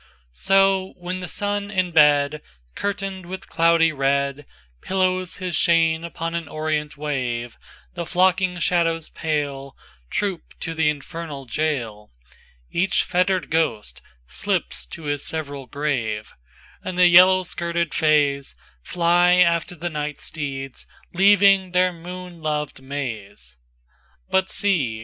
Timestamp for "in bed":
1.69-2.41